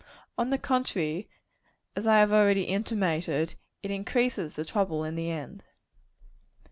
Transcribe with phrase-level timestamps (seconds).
[0.35, 1.29] On the contrary,
[1.95, 3.53] as I have already intimated,
[3.83, 5.61] it increases the trouble in the end.